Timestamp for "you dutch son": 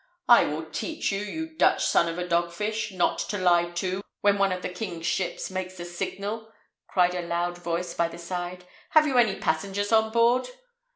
1.19-2.07